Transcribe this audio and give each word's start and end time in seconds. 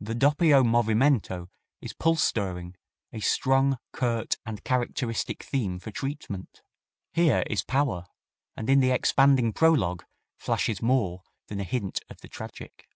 The 0.00 0.14
doppio 0.14 0.62
movimento 0.64 1.50
is 1.82 1.92
pulse 1.92 2.22
stirring 2.22 2.74
a 3.12 3.20
strong, 3.20 3.76
curt 3.92 4.38
and 4.46 4.64
characteristic 4.64 5.42
theme 5.42 5.78
for 5.78 5.90
treatment. 5.90 6.62
Here 7.12 7.44
is 7.50 7.64
power, 7.64 8.06
and 8.56 8.70
in 8.70 8.80
the 8.80 8.92
expanding 8.92 9.52
prologue 9.52 10.06
flashes 10.38 10.80
more 10.80 11.22
than 11.48 11.60
a 11.60 11.64
hint 11.64 12.00
of 12.08 12.22
the 12.22 12.28
tragic. 12.28 12.86